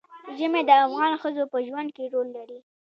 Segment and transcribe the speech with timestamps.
[0.37, 2.59] ژمی د افغان ښځو په ژوند کې رول لري.